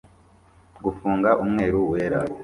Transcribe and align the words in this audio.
Gufunga 0.83 1.29
umweru 1.43 1.79
wera 1.91 2.19